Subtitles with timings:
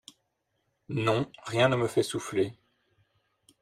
[0.89, 2.57] Non, rien ne me fait souffler.